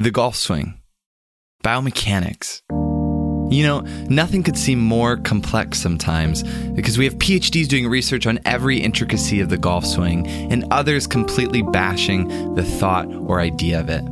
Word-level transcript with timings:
the 0.00 0.10
golf 0.10 0.34
swing, 0.34 0.80
biomechanics. 1.62 2.62
You 3.52 3.62
know, 3.64 3.80
nothing 4.08 4.42
could 4.42 4.56
seem 4.56 4.78
more 4.78 5.18
complex 5.18 5.78
sometimes 5.78 6.42
because 6.72 6.96
we 6.96 7.04
have 7.04 7.16
PhDs 7.16 7.68
doing 7.68 7.86
research 7.86 8.26
on 8.26 8.38
every 8.46 8.78
intricacy 8.78 9.40
of 9.40 9.50
the 9.50 9.58
golf 9.58 9.84
swing 9.84 10.26
and 10.26 10.64
others 10.70 11.06
completely 11.06 11.60
bashing 11.60 12.54
the 12.54 12.64
thought 12.64 13.12
or 13.12 13.40
idea 13.40 13.78
of 13.78 13.90
it. 13.90 14.02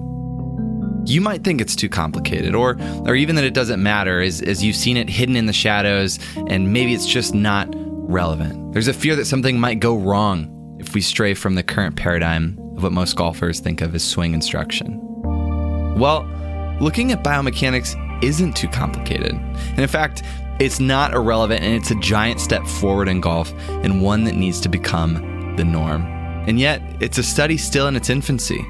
You 1.11 1.23
might 1.23 1.43
think 1.43 1.59
it's 1.63 1.75
too 1.75 1.89
complicated 1.89 2.55
or 2.55 2.77
or 3.07 3.15
even 3.15 3.37
that 3.37 3.45
it 3.45 3.55
doesn't 3.55 3.83
matter 3.83 4.21
as, 4.21 4.43
as 4.43 4.63
you've 4.63 4.77
seen 4.77 4.99
it 4.99 5.09
hidden 5.09 5.37
in 5.37 5.47
the 5.47 5.55
shadows 5.55 6.19
and 6.49 6.71
maybe 6.71 6.93
it's 6.93 7.07
just 7.07 7.33
not 7.33 7.67
relevant. 7.75 8.75
There's 8.75 8.89
a 8.89 8.93
fear 8.93 9.17
that 9.17 9.25
something 9.25 9.59
might 9.59 9.81
go 9.81 9.97
wrong 9.97 10.77
if 10.79 10.93
we 10.93 11.01
stray 11.01 11.33
from 11.33 11.55
the 11.55 11.63
current 11.63 11.97
paradigm 11.97 12.59
of 12.77 12.83
what 12.83 12.93
most 12.93 13.17
golfers 13.17 13.61
think 13.61 13.81
of 13.81 13.95
as 13.95 14.05
swing 14.05 14.35
instruction. 14.35 15.08
Well, 15.99 16.25
looking 16.81 17.11
at 17.11 17.25
biomechanics 17.25 17.97
isn't 18.23 18.57
too 18.57 18.69
complicated. 18.69 19.33
And 19.33 19.79
in 19.79 19.89
fact, 19.89 20.23
it's 20.61 20.79
not 20.79 21.13
irrelevant 21.13 21.63
and 21.63 21.75
it's 21.75 21.91
a 21.91 21.97
giant 21.97 22.41
step 22.41 22.65
forward 22.67 23.09
in 23.09 23.21
golf 23.21 23.53
and 23.69 24.03
one 24.03 24.25
that 24.25 24.35
needs 24.35 24.61
to 24.61 24.69
become 24.69 25.55
the 25.57 25.65
norm. 25.65 26.03
And 26.47 26.59
yet, 26.59 26.83
it's 27.01 27.19
a 27.19 27.23
study 27.23 27.57
still 27.57 27.89
in 27.89 27.97
its 27.97 28.11
infancy. 28.11 28.65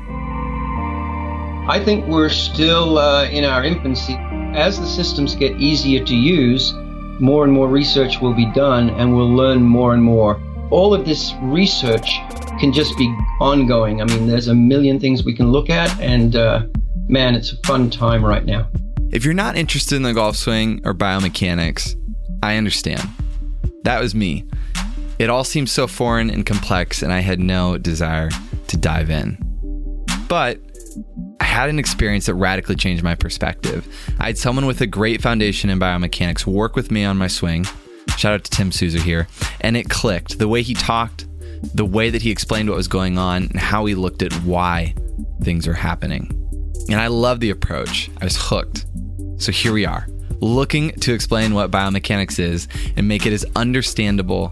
I 1.68 1.82
think 1.84 2.06
we're 2.06 2.30
still 2.30 2.98
uh, 2.98 3.28
in 3.28 3.44
our 3.44 3.62
infancy. 3.62 4.14
As 4.54 4.80
the 4.80 4.86
systems 4.86 5.34
get 5.34 5.52
easier 5.60 6.02
to 6.04 6.14
use, 6.14 6.72
more 7.20 7.44
and 7.44 7.52
more 7.52 7.68
research 7.68 8.20
will 8.20 8.32
be 8.32 8.50
done 8.52 8.88
and 8.90 9.14
we'll 9.14 9.34
learn 9.34 9.62
more 9.62 9.92
and 9.92 10.02
more. 10.02 10.40
All 10.70 10.94
of 10.94 11.04
this 11.04 11.34
research 11.42 12.20
can 12.58 12.72
just 12.72 12.96
be 12.96 13.06
ongoing. 13.40 14.00
I 14.00 14.04
mean, 14.04 14.26
there's 14.26 14.48
a 14.48 14.54
million 14.54 14.98
things 14.98 15.24
we 15.24 15.34
can 15.34 15.50
look 15.52 15.70
at, 15.70 15.98
and 16.00 16.36
uh, 16.36 16.62
man, 17.08 17.34
it's 17.34 17.52
a 17.52 17.56
fun 17.66 17.90
time 17.90 18.24
right 18.24 18.44
now. 18.44 18.68
If 19.10 19.24
you're 19.24 19.34
not 19.34 19.56
interested 19.56 19.96
in 19.96 20.02
the 20.02 20.12
golf 20.12 20.36
swing 20.36 20.80
or 20.84 20.94
biomechanics, 20.94 21.96
I 22.42 22.56
understand. 22.56 23.08
That 23.84 24.00
was 24.00 24.14
me. 24.14 24.44
It 25.18 25.30
all 25.30 25.44
seemed 25.44 25.70
so 25.70 25.86
foreign 25.86 26.30
and 26.30 26.44
complex, 26.46 27.02
and 27.02 27.12
I 27.12 27.20
had 27.20 27.40
no 27.40 27.78
desire 27.78 28.30
to 28.68 28.76
dive 28.76 29.10
in. 29.10 29.36
But 30.28 30.60
I 31.40 31.44
had 31.44 31.70
an 31.70 31.78
experience 31.78 32.26
that 32.26 32.34
radically 32.34 32.76
changed 32.76 33.02
my 33.02 33.14
perspective. 33.14 33.88
I 34.18 34.26
had 34.26 34.38
someone 34.38 34.66
with 34.66 34.80
a 34.80 34.86
great 34.86 35.22
foundation 35.22 35.70
in 35.70 35.80
biomechanics 35.80 36.46
work 36.46 36.76
with 36.76 36.90
me 36.90 37.04
on 37.04 37.16
my 37.16 37.28
swing. 37.28 37.66
Shout 38.16 38.34
out 38.34 38.44
to 38.44 38.50
Tim 38.50 38.70
Souza 38.70 39.00
here. 39.00 39.26
And 39.60 39.76
it 39.76 39.88
clicked. 39.88 40.38
The 40.38 40.48
way 40.48 40.62
he 40.62 40.74
talked, 40.74 41.26
the 41.74 41.84
way 41.84 42.10
that 42.10 42.22
he 42.22 42.30
explained 42.30 42.68
what 42.68 42.76
was 42.76 42.88
going 42.88 43.16
on, 43.18 43.44
and 43.44 43.58
how 43.58 43.86
he 43.86 43.94
looked 43.94 44.22
at 44.22 44.32
why 44.44 44.94
things 45.42 45.66
are 45.66 45.74
happening. 45.74 46.37
And 46.88 47.00
I 47.00 47.08
love 47.08 47.40
the 47.40 47.50
approach. 47.50 48.10
I 48.20 48.24
was 48.24 48.36
hooked. 48.38 48.86
So 49.36 49.52
here 49.52 49.72
we 49.72 49.84
are, 49.84 50.06
looking 50.40 50.92
to 51.00 51.12
explain 51.12 51.54
what 51.54 51.70
biomechanics 51.70 52.38
is 52.38 52.66
and 52.96 53.06
make 53.06 53.26
it 53.26 53.32
as 53.32 53.44
understandable 53.56 54.50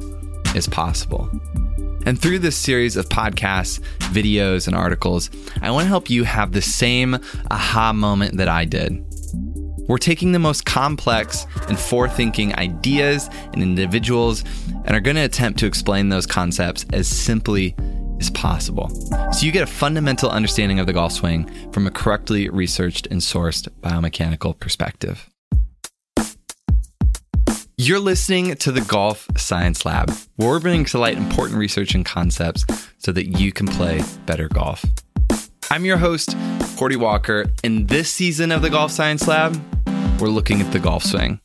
as 0.54 0.68
possible. 0.68 1.30
And 2.04 2.20
through 2.20 2.38
this 2.38 2.56
series 2.56 2.96
of 2.96 3.08
podcasts, 3.08 3.80
videos, 4.12 4.68
and 4.68 4.76
articles, 4.76 5.28
I 5.60 5.70
want 5.72 5.84
to 5.84 5.88
help 5.88 6.08
you 6.08 6.22
have 6.22 6.52
the 6.52 6.62
same 6.62 7.18
aha 7.50 7.92
moment 7.92 8.36
that 8.36 8.48
I 8.48 8.64
did. 8.64 9.02
We're 9.88 9.98
taking 9.98 10.32
the 10.32 10.38
most 10.38 10.64
complex 10.64 11.46
and 11.68 11.76
forethinking 11.76 12.54
ideas 12.56 13.28
and 13.52 13.62
individuals 13.62 14.44
and 14.84 14.90
are 14.90 15.00
going 15.00 15.16
to 15.16 15.22
attempt 15.22 15.58
to 15.60 15.66
explain 15.66 16.08
those 16.08 16.26
concepts 16.26 16.84
as 16.92 17.08
simply 17.08 17.74
possible. 18.30 18.88
So 19.32 19.46
you 19.46 19.52
get 19.52 19.62
a 19.62 19.66
fundamental 19.66 20.30
understanding 20.30 20.78
of 20.78 20.86
the 20.86 20.92
golf 20.92 21.12
swing 21.12 21.50
from 21.72 21.86
a 21.86 21.91
correctly 21.91 22.48
researched 22.48 23.06
and 23.08 23.20
sourced 23.20 23.69
biomechanical 23.80 24.58
perspective. 24.58 25.28
You're 27.78 28.00
listening 28.00 28.54
to 28.54 28.72
the 28.72 28.80
Golf 28.80 29.28
Science 29.36 29.84
Lab, 29.84 30.10
where 30.37 30.48
we're 30.48 30.60
bringing 30.60 30.87
to 30.87 30.98
light 30.98 31.19
important 31.19 31.59
research 31.59 31.94
and 31.94 32.06
concepts 32.06 32.64
so 32.97 33.12
that 33.12 33.38
you 33.38 33.53
can 33.53 33.66
play 33.66 34.03
better 34.25 34.48
golf. 34.48 34.82
I'm 35.70 35.84
your 35.84 35.98
host, 35.98 36.34
Cordie 36.78 36.97
Walker. 36.97 37.47
In 37.62 37.87
this 37.87 38.10
season 38.10 38.50
of 38.50 38.62
the 38.62 38.70
Golf 38.70 38.93
Science 38.93 39.28
Lab, 39.28 39.60
we're 40.20 40.28
looking 40.28 40.62
at 40.62 40.72
the 40.72 40.78
golf 40.78 41.03
swing. 41.03 41.38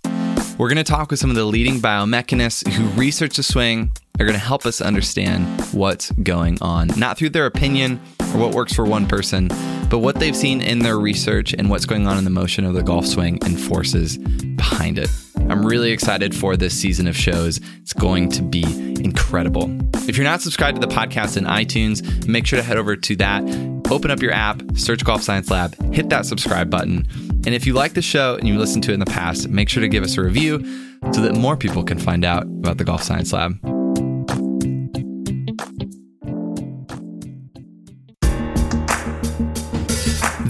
We're 0.58 0.70
going 0.70 0.78
to 0.78 0.84
talk 0.84 1.12
with 1.12 1.20
some 1.20 1.30
of 1.32 1.36
the 1.36 1.44
leading 1.44 1.80
biomechanists 1.80 2.72
who 2.72 2.86
research 3.00 3.36
the 3.36 3.44
swing. 3.44 3.92
They're 4.22 4.28
going 4.28 4.40
to 4.40 4.46
help 4.46 4.68
us 4.68 4.82
understand 4.82 5.60
what's 5.74 6.12
going 6.12 6.62
on, 6.62 6.90
not 6.96 7.18
through 7.18 7.32
their 7.32 7.48
opinion 7.48 8.00
or 8.20 8.40
what 8.40 8.54
works 8.54 8.72
for 8.72 8.86
one 8.86 9.08
person, 9.08 9.48
but 9.90 9.98
what 9.98 10.18
they've 10.18 10.36
seen 10.36 10.62
in 10.62 10.78
their 10.78 11.00
research 11.00 11.56
and 11.56 11.72
what's 11.72 11.88
going 11.88 12.06
on 12.06 12.20
in 12.20 12.24
the 12.24 12.30
motion 12.30 12.64
of 12.64 12.76
the 12.76 12.84
golf 12.84 13.08
swing 13.08 13.40
and 13.44 13.60
forces 13.60 14.20
behind 14.20 15.00
it. 15.00 15.10
I'm 15.50 15.66
really 15.66 15.90
excited 15.90 16.36
for 16.36 16.56
this 16.56 16.80
season 16.80 17.08
of 17.08 17.18
shows. 17.18 17.60
It's 17.80 17.94
going 17.94 18.30
to 18.34 18.44
be 18.44 18.62
incredible. 19.04 19.76
If 20.08 20.18
you're 20.18 20.24
not 20.24 20.44
subscribed 20.44 20.80
to 20.80 20.88
the 20.88 20.94
podcast 20.94 21.36
in 21.36 21.46
iTunes, 21.46 22.28
make 22.28 22.46
sure 22.46 22.58
to 22.58 22.64
head 22.64 22.78
over 22.78 22.96
to 22.96 23.16
that, 23.16 23.42
open 23.90 24.12
up 24.12 24.22
your 24.22 24.34
app, 24.34 24.62
search 24.76 25.04
Golf 25.04 25.24
Science 25.24 25.50
Lab, 25.50 25.74
hit 25.92 26.10
that 26.10 26.28
subscribe 26.28 26.70
button. 26.70 27.08
And 27.44 27.56
if 27.56 27.66
you 27.66 27.74
like 27.74 27.96
the 27.96 28.04
show 28.04 28.36
and 28.36 28.48
you 28.48 28.60
listened 28.60 28.84
to 28.84 28.92
it 28.92 28.94
in 28.94 29.00
the 29.00 29.08
past, 29.08 29.50
make 29.50 29.68
sure 29.68 29.82
to 29.82 29.90
give 29.90 30.04
us 30.04 30.16
a 30.16 30.22
review 30.22 30.64
so 31.12 31.22
that 31.22 31.34
more 31.34 31.58
people 31.58 31.84
can 31.84 31.98
find 31.98 32.24
out 32.24 32.44
about 32.44 32.78
the 32.78 32.84
Golf 32.84 33.02
Science 33.02 33.34
Lab. 33.34 33.71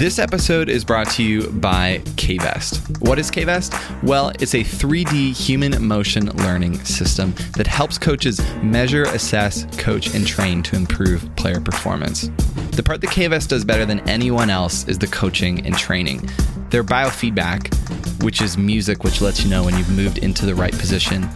This 0.01 0.17
episode 0.17 0.67
is 0.67 0.83
brought 0.83 1.11
to 1.11 1.23
you 1.23 1.47
by 1.51 1.99
KVest. 2.15 3.07
What 3.07 3.19
is 3.19 3.29
KVest? 3.29 4.01
Well, 4.01 4.31
it's 4.39 4.55
a 4.55 4.63
3D 4.63 5.31
human 5.31 5.79
motion 5.85 6.25
learning 6.37 6.83
system 6.85 7.35
that 7.55 7.67
helps 7.67 7.99
coaches 7.99 8.41
measure, 8.63 9.03
assess, 9.03 9.67
coach, 9.77 10.15
and 10.15 10.25
train 10.25 10.63
to 10.63 10.75
improve 10.75 11.29
player 11.35 11.61
performance. 11.61 12.31
The 12.71 12.81
part 12.81 13.01
that 13.01 13.11
KVest 13.11 13.49
does 13.49 13.63
better 13.63 13.85
than 13.85 13.99
anyone 14.09 14.49
else 14.49 14.87
is 14.87 14.97
the 14.97 15.05
coaching 15.05 15.63
and 15.67 15.77
training. 15.77 16.27
Their 16.71 16.83
biofeedback, 16.83 18.23
which 18.23 18.41
is 18.41 18.57
music 18.57 19.03
which 19.03 19.21
lets 19.21 19.43
you 19.43 19.51
know 19.51 19.65
when 19.65 19.77
you've 19.77 19.95
moved 19.95 20.17
into 20.17 20.47
the 20.47 20.55
right 20.55 20.73
position, 20.73 21.29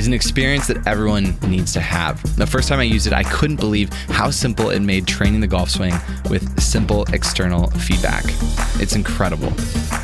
is 0.00 0.06
an 0.06 0.14
experience 0.14 0.66
that 0.66 0.86
everyone 0.86 1.38
needs 1.46 1.74
to 1.74 1.80
have. 1.80 2.22
The 2.36 2.46
first 2.46 2.70
time 2.70 2.80
I 2.80 2.84
used 2.84 3.06
it, 3.06 3.12
I 3.12 3.22
couldn't 3.22 3.60
believe 3.60 3.92
how 4.08 4.30
simple 4.30 4.70
it 4.70 4.80
made 4.80 5.06
training 5.06 5.40
the 5.40 5.46
golf 5.46 5.68
swing 5.68 5.92
with 6.30 6.58
simple 6.58 7.04
external 7.12 7.70
feedback. 7.72 8.24
It's 8.80 8.96
incredible. 8.96 9.52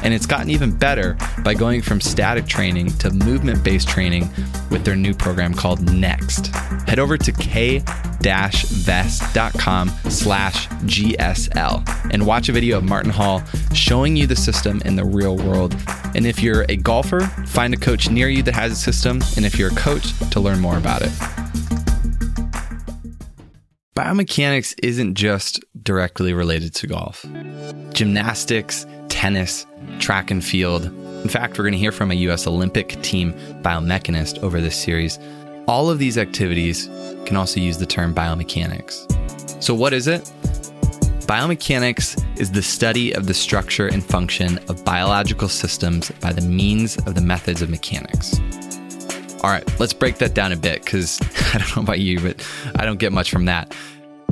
And 0.02 0.12
it's 0.12 0.26
gotten 0.26 0.50
even 0.50 0.76
better 0.76 1.16
by 1.42 1.54
going 1.54 1.80
from 1.80 2.02
static 2.02 2.46
training 2.46 2.88
to 2.98 3.10
movement 3.10 3.64
based 3.64 3.88
training 3.88 4.28
with 4.70 4.84
their 4.84 4.96
new 4.96 5.14
program 5.14 5.54
called 5.54 5.90
Next. 5.90 6.48
Head 6.86 6.98
over 6.98 7.16
to 7.16 7.32
k-vest.com 7.32 7.82
slash 10.10 10.68
GSL 10.68 12.12
and 12.12 12.26
watch 12.26 12.50
a 12.50 12.52
video 12.52 12.76
of 12.76 12.84
Martin 12.84 13.10
Hall 13.10 13.42
showing 13.72 14.14
you 14.14 14.26
the 14.26 14.36
system 14.36 14.82
in 14.84 14.94
the 14.96 15.04
real 15.04 15.38
world. 15.38 15.74
And 16.14 16.26
if 16.26 16.42
you're 16.42 16.64
a 16.68 16.76
golfer, 16.76 17.20
find 17.20 17.74
a 17.74 17.76
coach 17.76 18.10
near 18.10 18.28
you 18.28 18.42
that 18.44 18.54
has 18.54 18.72
a 18.72 18.76
system. 18.76 19.20
And 19.36 19.44
if 19.44 19.58
you're 19.58 19.70
a 19.70 19.74
coach, 19.86 20.18
to 20.30 20.40
learn 20.40 20.58
more 20.58 20.76
about 20.76 21.00
it. 21.00 21.12
Biomechanics 23.94 24.74
isn't 24.82 25.14
just 25.14 25.64
directly 25.84 26.32
related 26.32 26.74
to 26.74 26.88
golf. 26.88 27.24
Gymnastics, 27.92 28.84
tennis, 29.08 29.64
track 30.00 30.32
and 30.32 30.44
field. 30.44 30.86
In 31.22 31.28
fact, 31.28 31.56
we're 31.56 31.62
going 31.62 31.72
to 31.72 31.78
hear 31.78 31.92
from 31.92 32.10
a 32.10 32.14
US 32.14 32.48
Olympic 32.48 33.00
team 33.02 33.32
biomechanist 33.62 34.42
over 34.42 34.60
this 34.60 34.74
series. 34.74 35.20
All 35.68 35.88
of 35.88 36.00
these 36.00 36.18
activities 36.18 36.90
can 37.24 37.36
also 37.36 37.60
use 37.60 37.78
the 37.78 37.86
term 37.86 38.12
biomechanics. 38.12 39.62
So, 39.62 39.72
what 39.72 39.92
is 39.92 40.08
it? 40.08 40.22
Biomechanics 41.26 42.40
is 42.40 42.50
the 42.50 42.62
study 42.62 43.12
of 43.12 43.26
the 43.26 43.34
structure 43.34 43.86
and 43.86 44.04
function 44.04 44.58
of 44.68 44.84
biological 44.84 45.48
systems 45.48 46.10
by 46.20 46.32
the 46.32 46.42
means 46.42 46.96
of 47.06 47.14
the 47.14 47.20
methods 47.20 47.62
of 47.62 47.70
mechanics. 47.70 48.40
All 49.42 49.50
right, 49.50 49.64
let's 49.78 49.92
break 49.92 50.18
that 50.18 50.34
down 50.34 50.52
a 50.52 50.56
bit 50.56 50.84
because 50.84 51.20
I 51.54 51.58
don't 51.58 51.76
know 51.76 51.82
about 51.82 52.00
you, 52.00 52.20
but 52.20 52.46
I 52.76 52.84
don't 52.84 52.98
get 52.98 53.12
much 53.12 53.30
from 53.30 53.44
that. 53.46 53.74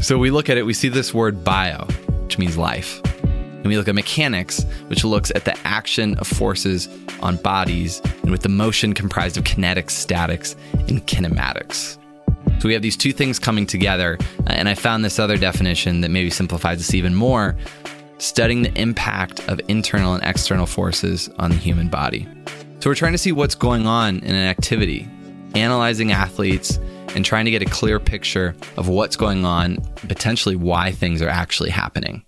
So 0.01 0.19
we 0.19 0.31
look 0.31 0.49
at 0.49 0.57
it, 0.57 0.67
we 0.67 0.75
see 0.75 0.89
this 0.89 1.15
word 1.15 1.45
bio, 1.45 1.85
which 2.23 2.39
means 2.39 2.57
life. 2.57 3.01
And 3.23 3.67
we 3.67 3.77
look 3.79 3.89
at 3.89 3.95
mechanics, 3.95 4.65
which 4.89 5.05
looks 5.05 5.31
at 5.35 5.45
the 5.45 5.57
action 5.67 6.17
of 6.19 6.27
forces 6.27 6.89
on 7.21 7.37
bodies, 7.37 8.01
and 8.23 8.31
with 8.31 8.43
the 8.43 8.49
motion 8.49 8.93
comprised 8.93 9.37
of 9.37 9.45
kinetics, 9.45 9.91
statics, 9.91 10.57
and 10.73 11.07
kinematics. 11.07 11.97
So 12.61 12.69
we 12.69 12.75
have 12.75 12.83
these 12.83 12.97
two 12.97 13.13
things 13.13 13.39
coming 13.39 13.67
together, 13.67 14.19
and 14.47 14.69
I 14.69 14.75
found 14.75 15.05
this 15.05 15.19
other 15.19 15.37
definition 15.37 16.03
that 16.03 16.11
maybe 16.11 16.31
simplifies 16.31 16.79
this 16.79 16.95
even 16.95 17.15
more 17.15 17.57
studying 18.19 18.63
the 18.63 18.81
impact 18.81 19.47
of 19.49 19.61
internal 19.69 20.15
and 20.15 20.25
external 20.25 20.67
forces 20.67 21.29
on 21.39 21.51
the 21.51 21.57
human 21.57 21.89
body. 21.89 22.27
So 22.85 22.91
we're 22.91 22.97
trying 22.97 23.13
to 23.13 23.19
see 23.19 23.33
what's 23.33 23.55
going 23.55 23.87
on 23.87 24.19
in 24.19 24.35
an 24.35 24.47
activity, 24.47 25.09
analyzing 25.55 26.13
athletes, 26.13 26.79
and 27.17 27.25
trying 27.25 27.47
to 27.47 27.51
get 27.51 27.63
a 27.63 27.65
clear 27.65 27.99
picture 27.99 28.55
of 28.77 28.91
what's 28.91 29.17
going 29.17 29.47
on, 29.47 29.79
potentially 30.07 30.55
why 30.55 30.93
things 30.93 31.23
are 31.23 31.29
actually 31.31 31.71
happening. 31.71 32.23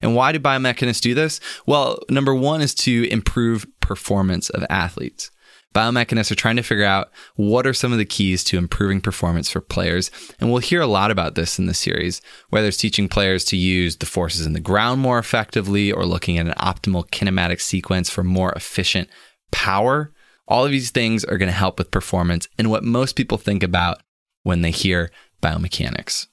And 0.00 0.16
why 0.16 0.32
do 0.32 0.38
biomechanists 0.40 1.02
do 1.02 1.12
this? 1.12 1.38
Well, 1.66 1.98
number 2.08 2.34
one 2.34 2.62
is 2.62 2.74
to 2.76 3.06
improve 3.10 3.66
performance 3.80 4.48
of 4.48 4.64
athletes. 4.70 5.30
Biomechanists 5.74 6.30
are 6.30 6.36
trying 6.36 6.56
to 6.56 6.62
figure 6.62 6.84
out 6.84 7.10
what 7.34 7.66
are 7.66 7.74
some 7.74 7.92
of 7.92 7.98
the 7.98 8.06
keys 8.06 8.42
to 8.44 8.56
improving 8.56 9.02
performance 9.02 9.50
for 9.50 9.60
players. 9.60 10.10
And 10.40 10.48
we'll 10.50 10.60
hear 10.60 10.80
a 10.80 10.86
lot 10.86 11.10
about 11.10 11.34
this 11.34 11.58
in 11.58 11.66
the 11.66 11.74
series, 11.74 12.22
whether 12.48 12.68
it's 12.68 12.78
teaching 12.78 13.06
players 13.06 13.44
to 13.46 13.56
use 13.58 13.98
the 13.98 14.06
forces 14.06 14.46
in 14.46 14.54
the 14.54 14.60
ground 14.60 15.02
more 15.02 15.18
effectively 15.18 15.92
or 15.92 16.06
looking 16.06 16.38
at 16.38 16.46
an 16.46 16.54
optimal 16.54 17.06
kinematic 17.10 17.60
sequence 17.60 18.08
for 18.08 18.24
more 18.24 18.52
efficient 18.52 19.10
power. 19.54 20.12
All 20.48 20.64
of 20.64 20.72
these 20.72 20.90
things 20.90 21.24
are 21.24 21.38
going 21.38 21.48
to 21.48 21.52
help 21.52 21.78
with 21.78 21.92
performance 21.92 22.48
and 22.58 22.68
what 22.68 22.82
most 22.82 23.14
people 23.14 23.38
think 23.38 23.62
about 23.62 24.02
when 24.42 24.60
they 24.60 24.72
hear 24.72 25.10
biomechanics. 25.40 26.26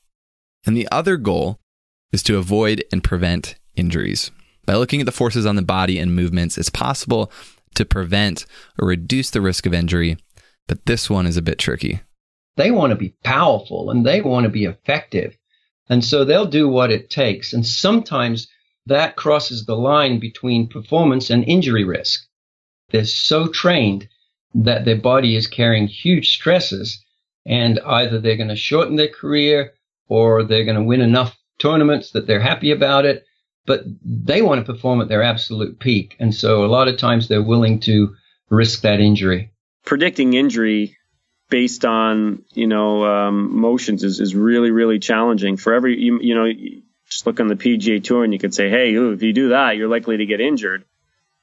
And 0.65 0.75
the 0.75 0.87
other 0.91 1.15
goal 1.15 1.59
is 2.11 2.23
to 2.23 2.37
avoid 2.37 2.83
and 2.91 3.03
prevent 3.03 3.55
injuries. 3.75 4.31
By 4.65 4.75
looking 4.75 4.99
at 4.99 5.05
the 5.05 5.11
forces 5.11 5.45
on 5.45 5.55
the 5.55 5.61
body 5.61 5.99
and 5.99 6.15
movements, 6.15 6.57
it's 6.57 6.69
possible 6.69 7.31
to 7.75 7.85
prevent 7.85 8.45
or 8.79 8.87
reduce 8.87 9.29
the 9.29 9.39
risk 9.39 9.65
of 9.65 9.73
injury, 9.73 10.17
but 10.67 10.85
this 10.87 11.09
one 11.09 11.27
is 11.27 11.37
a 11.37 11.41
bit 11.41 11.59
tricky. 11.59 12.01
They 12.57 12.71
want 12.71 12.91
to 12.91 12.97
be 12.97 13.15
powerful 13.23 13.91
and 13.91 14.05
they 14.05 14.21
want 14.21 14.43
to 14.45 14.49
be 14.49 14.65
effective. 14.65 15.37
And 15.89 16.03
so 16.03 16.25
they'll 16.25 16.45
do 16.45 16.67
what 16.67 16.91
it 16.91 17.09
takes. 17.09 17.53
And 17.53 17.65
sometimes 17.65 18.47
that 18.87 19.15
crosses 19.15 19.65
the 19.65 19.75
line 19.75 20.19
between 20.19 20.67
performance 20.67 21.29
and 21.29 21.43
injury 21.45 21.83
risk. 21.83 22.25
They're 22.91 23.05
so 23.05 23.47
trained 23.47 24.07
that 24.53 24.85
their 24.85 24.97
body 24.97 25.35
is 25.35 25.47
carrying 25.47 25.87
huge 25.87 26.31
stresses 26.33 27.03
and 27.45 27.79
either 27.85 28.19
they're 28.19 28.37
going 28.37 28.49
to 28.49 28.55
shorten 28.55 28.95
their 28.95 29.07
career 29.07 29.73
or 30.07 30.43
they're 30.43 30.65
going 30.65 30.77
to 30.77 30.83
win 30.83 31.01
enough 31.01 31.37
tournaments 31.57 32.11
that 32.11 32.27
they're 32.27 32.41
happy 32.41 32.71
about 32.71 33.05
it, 33.05 33.25
but 33.65 33.83
they 34.03 34.41
want 34.41 34.65
to 34.65 34.73
perform 34.73 35.01
at 35.01 35.07
their 35.07 35.23
absolute 35.23 35.79
peak. 35.79 36.15
And 36.19 36.33
so 36.33 36.65
a 36.65 36.67
lot 36.67 36.87
of 36.87 36.97
times 36.97 37.27
they're 37.27 37.43
willing 37.43 37.79
to 37.81 38.15
risk 38.49 38.81
that 38.81 38.99
injury. 38.99 39.51
Predicting 39.85 40.33
injury 40.33 40.97
based 41.49 41.85
on, 41.85 42.43
you 42.53 42.67
know, 42.67 43.05
um, 43.05 43.59
motions 43.59 44.03
is, 44.03 44.19
is 44.19 44.35
really, 44.35 44.71
really 44.71 44.99
challenging 44.99 45.57
for 45.57 45.73
every, 45.73 45.99
you, 45.99 46.19
you 46.21 46.35
know, 46.35 46.51
just 47.07 47.25
look 47.25 47.39
on 47.39 47.47
the 47.47 47.55
PGA 47.55 48.03
tour 48.03 48.23
and 48.23 48.33
you 48.33 48.39
could 48.39 48.53
say, 48.53 48.69
Hey, 48.69 48.93
if 48.93 49.21
you 49.21 49.33
do 49.33 49.49
that, 49.49 49.77
you're 49.77 49.89
likely 49.89 50.17
to 50.17 50.25
get 50.25 50.41
injured. 50.41 50.85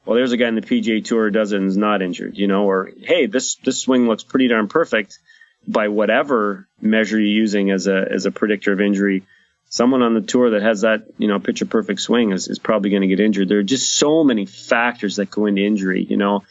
Well, 0.09 0.17
there's 0.17 0.33
a 0.33 0.39
guy 0.39 0.49
in 0.49 0.55
the 0.55 0.63
PGA 0.63 1.05
tour 1.05 1.29
does 1.29 1.53
it 1.53 1.59
and 1.59 1.67
is 1.67 1.77
not 1.77 2.01
injured, 2.01 2.39
you 2.39 2.47
know, 2.47 2.65
or, 2.65 2.91
Hey, 2.99 3.27
this, 3.27 3.57
this 3.57 3.83
swing 3.83 4.09
looks 4.09 4.23
pretty 4.23 4.49
darn 4.49 4.67
perfect 4.67 5.19
by 5.67 5.89
whatever 5.89 6.67
measure 6.81 7.21
you're 7.21 7.29
using 7.29 7.71
as 7.71 7.89
a, 7.89 8.07
as 8.11 8.25
a 8.25 8.31
predictor 8.31 8.73
of 8.73 8.81
injury 8.81 9.25
someone 9.69 10.03
on 10.03 10.15
the 10.15 10.23
tour 10.23 10.51
that 10.51 10.63
has 10.63 10.81
that, 10.81 11.05
you 11.19 11.29
know, 11.29 11.39
picture 11.39 11.67
perfect 11.67 12.01
swing 12.01 12.33
is, 12.33 12.49
is 12.49 12.59
probably 12.59 12.89
going 12.91 13.03
to 13.03 13.09
get 13.09 13.21
injured. 13.21 13.49
There 13.51 13.59
are 13.59 13.63
just 13.63 13.95
so 13.95 14.25
many 14.25 14.47
factors 14.47 15.17
that 15.17 15.31
go 15.31 15.45
into 15.45 15.63
injury, 15.63 16.07
you 16.09 16.17
know. 16.17 16.45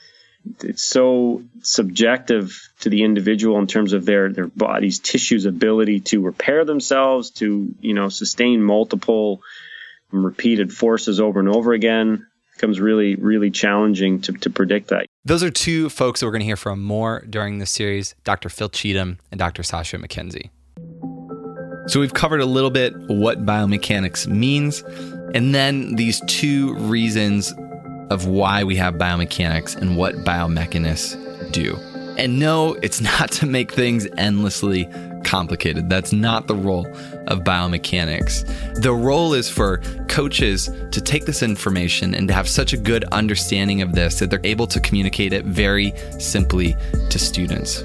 It's 0.61 0.85
so 0.85 1.43
subjective 1.61 2.69
to 2.81 2.89
the 2.89 3.03
individual 3.03 3.57
in 3.57 3.65
terms 3.67 3.93
of 3.93 4.05
their 4.05 4.31
their 4.31 4.47
body's 4.47 4.99
tissues 4.99 5.45
ability 5.45 6.01
to 6.01 6.21
repair 6.21 6.63
themselves, 6.63 7.31
to, 7.31 7.73
you 7.81 7.93
know, 7.93 8.09
sustain 8.09 8.61
multiple 8.61 9.41
repeated 10.11 10.71
forces 10.71 11.19
over 11.19 11.39
and 11.39 11.49
over 11.49 11.73
again. 11.73 12.26
Becomes 12.57 12.79
really, 12.79 13.15
really 13.15 13.51
challenging 13.51 14.19
to, 14.21 14.33
to 14.33 14.49
predict 14.49 14.87
that. 14.87 15.05
Those 15.25 15.43
are 15.43 15.51
two 15.51 15.89
folks 15.89 16.19
that 16.19 16.25
we're 16.25 16.31
going 16.31 16.41
to 16.41 16.45
hear 16.45 16.55
from 16.55 16.81
more 16.81 17.23
during 17.29 17.59
this 17.59 17.69
series 17.69 18.15
Dr. 18.23 18.49
Phil 18.49 18.69
Cheetham 18.69 19.19
and 19.31 19.37
Dr. 19.37 19.61
Sasha 19.61 19.97
MacKenzie. 19.97 20.49
So 21.87 21.99
we've 21.99 22.13
covered 22.13 22.41
a 22.41 22.45
little 22.45 22.71
bit 22.71 22.93
what 23.07 23.45
biomechanics 23.45 24.25
means, 24.25 24.81
and 25.35 25.53
then 25.53 25.95
these 25.95 26.19
two 26.27 26.73
reasons 26.75 27.53
of 28.09 28.25
why 28.25 28.63
we 28.63 28.75
have 28.77 28.95
biomechanics 28.95 29.75
and 29.75 29.95
what 29.95 30.15
biomechanists 30.25 31.51
do. 31.51 31.77
And 32.17 32.39
no, 32.39 32.73
it's 32.81 32.99
not 33.19 33.31
to 33.33 33.45
make 33.45 33.71
things 33.71 34.07
endlessly 34.17 34.89
complicated. 35.23 35.89
That's 35.89 36.13
not 36.13 36.47
the 36.47 36.55
role 36.55 36.87
of 37.27 37.39
biomechanics. 37.39 38.81
The 38.81 38.93
role 38.93 39.33
is 39.33 39.49
for 39.49 39.77
coaches 40.07 40.69
to 40.91 41.01
take 41.01 41.25
this 41.25 41.43
information 41.43 42.15
and 42.15 42.27
to 42.27 42.33
have 42.33 42.47
such 42.47 42.73
a 42.73 42.77
good 42.77 43.03
understanding 43.05 43.81
of 43.81 43.93
this 43.93 44.19
that 44.19 44.29
they're 44.29 44.39
able 44.43 44.67
to 44.67 44.79
communicate 44.79 45.33
it 45.33 45.45
very 45.45 45.93
simply 46.19 46.75
to 47.09 47.19
students. 47.19 47.83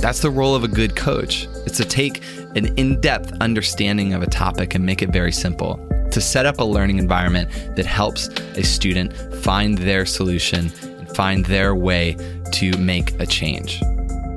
That's 0.00 0.20
the 0.20 0.30
role 0.30 0.54
of 0.54 0.64
a 0.64 0.68
good 0.68 0.96
coach. 0.96 1.46
It's 1.66 1.76
to 1.76 1.84
take 1.84 2.22
an 2.56 2.66
in 2.78 3.00
depth 3.00 3.32
understanding 3.40 4.14
of 4.14 4.22
a 4.22 4.26
topic 4.26 4.74
and 4.74 4.86
make 4.86 5.02
it 5.02 5.10
very 5.10 5.32
simple, 5.32 5.76
to 6.10 6.20
set 6.20 6.46
up 6.46 6.58
a 6.58 6.64
learning 6.64 6.98
environment 6.98 7.50
that 7.76 7.84
helps 7.84 8.28
a 8.56 8.62
student 8.62 9.12
find 9.42 9.76
their 9.76 10.06
solution 10.06 10.70
find 11.18 11.44
their 11.46 11.74
way 11.74 12.16
to 12.52 12.70
make 12.78 13.10
a 13.20 13.26
change. 13.26 13.82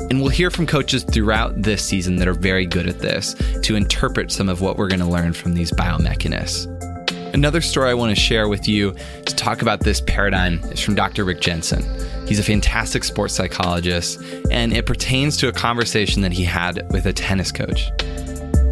And 0.10 0.20
we'll 0.20 0.30
hear 0.30 0.50
from 0.50 0.66
coaches 0.66 1.04
throughout 1.04 1.62
this 1.62 1.86
season 1.86 2.16
that 2.16 2.28
are 2.28 2.34
very 2.34 2.66
good 2.66 2.88
at 2.90 2.98
this 2.98 3.36
to 3.62 3.76
interpret 3.76 4.32
some 4.32 4.50
of 4.50 4.62
what 4.62 4.78
we're 4.78 4.88
going 4.88 5.00
to 5.00 5.06
learn 5.06 5.34
from 5.34 5.54
these 5.54 5.72
biomechanists. 5.72 6.66
Another 7.36 7.62
story 7.62 7.92
I 7.92 7.94
want 7.94 8.16
to 8.16 8.20
share 8.20 8.48
with 8.48 8.68
you 8.68 8.96
to 9.28 9.36
talk 9.36 9.62
about 9.62 9.82
this 9.82 10.02
paradigm 10.02 10.56
is 10.72 10.80
from 10.80 10.96
Dr. 10.96 11.24
Rick 11.24 11.40
Jensen. 11.40 11.84
He's 12.28 12.40
a 12.40 12.44
fantastic 12.44 13.04
sports 13.04 13.36
psychologist, 13.36 14.20
and 14.50 14.74
it 14.74 14.88
pertains 14.88 15.38
to 15.38 15.50
a 15.50 15.54
conversation 15.54 16.24
that 16.24 16.34
he 16.34 16.46
had 16.46 16.92
with 16.92 17.06
a 17.06 17.14
tennis 17.14 17.52
coach. 17.52 17.92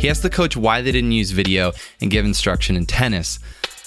He 0.01 0.09
asked 0.09 0.23
the 0.23 0.31
coach 0.31 0.57
why 0.57 0.81
they 0.81 0.91
didn't 0.91 1.11
use 1.11 1.29
video 1.29 1.73
and 2.01 2.09
give 2.09 2.25
instruction 2.25 2.75
in 2.75 2.87
tennis, 2.87 3.37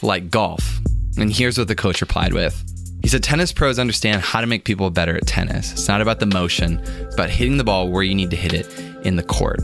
like 0.01 0.31
golf. 0.31 0.79
And 1.19 1.33
here's 1.33 1.59
what 1.59 1.67
the 1.67 1.75
coach 1.75 2.01
replied 2.01 2.35
with. 2.35 2.72
He 3.03 3.09
said, 3.09 3.23
Tennis 3.23 3.53
pros 3.53 3.79
understand 3.79 4.23
how 4.23 4.41
to 4.41 4.47
make 4.47 4.65
people 4.65 4.89
better 4.91 5.17
at 5.17 5.27
tennis. 5.27 5.73
It's 5.73 5.89
not 5.89 6.01
about 6.01 6.21
the 6.21 6.27
motion, 6.27 6.81
but 7.17 7.31
hitting 7.31 7.57
the 7.57 7.65
ball 7.65 7.89
where 7.89 8.05
you 8.05 8.15
need 8.15 8.31
to 8.31 8.37
hit 8.37 8.53
it 8.53 8.67
in 9.05 9.17
the 9.17 9.23
court. 9.25 9.61